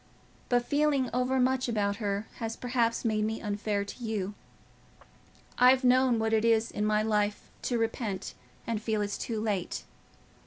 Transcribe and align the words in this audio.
But 0.49 0.65
feeling 0.65 1.11
overmuch 1.13 1.67
about 1.69 1.97
her 1.97 2.25
has 2.37 2.55
perhaps 2.55 3.05
made 3.05 3.23
me 3.23 3.39
unfair 3.39 3.85
to 3.85 4.03
you. 4.03 4.33
I've 5.59 5.83
known 5.83 6.17
what 6.17 6.33
it 6.33 6.43
is 6.43 6.71
in 6.71 6.87
my 6.87 7.03
life 7.03 7.51
to 7.69 7.77
repent 7.77 8.33
and 8.65 8.81
feel 8.81 9.03
it's 9.03 9.15
too 9.15 9.39
late. 9.39 9.83